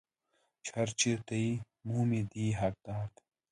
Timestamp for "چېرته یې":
1.01-1.51